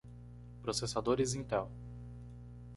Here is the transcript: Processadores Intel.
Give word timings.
Processadores 0.63 1.35
Intel. 1.35 1.69